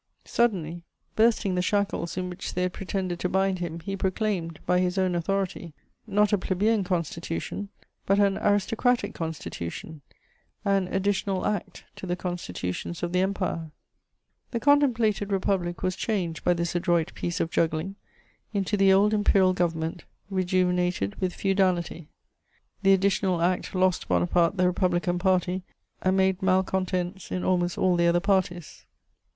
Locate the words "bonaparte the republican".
24.07-25.19